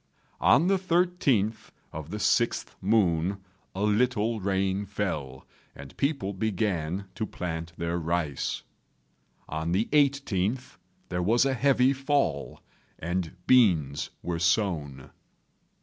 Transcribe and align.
On 0.39 0.65
the 0.65 0.79
13th 0.79 1.69
of 1.93 2.09
the 2.09 2.17
6th 2.17 2.73
moon 2.81 3.37
a 3.75 3.83
little 3.83 4.39
rain 4.39 4.83
fell, 4.87 5.45
and 5.75 5.95
people 5.95 6.33
began 6.33 7.05
to 7.13 7.27
plant 7.27 7.73
their 7.77 7.99
rice. 7.99 8.63
On 9.47 9.73
the 9.73 9.85
18th 9.91 10.77
there 11.09 11.21
was 11.21 11.45
a 11.45 11.53
heavy 11.53 11.93
fall, 11.93 12.61
and 12.97 13.37
beans 13.45 14.09
were 14.23 14.39
sown. 14.39 15.11